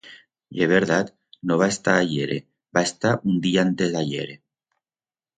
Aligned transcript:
Ye 0.59 0.67
verdat, 0.69 1.09
no 1.49 1.57
va 1.61 1.67
estar 1.73 1.93
ahiere, 1.97 2.37
va 2.77 2.83
estar 2.89 3.11
un 3.33 3.37
diya 3.43 3.61
antes 3.65 3.93
d'ahiere. 3.97 4.39